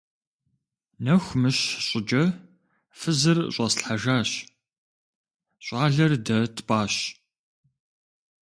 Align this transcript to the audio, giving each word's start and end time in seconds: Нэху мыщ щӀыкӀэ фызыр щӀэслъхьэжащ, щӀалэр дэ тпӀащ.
Нэху 1.03 1.33
мыщ 1.41 1.57
щӀыкӀэ 1.85 2.23
фызыр 2.99 3.39
щӀэслъхьэжащ, 3.53 4.31
щӀалэр 5.65 6.11
дэ 6.25 6.37
тпӀащ. 6.55 6.95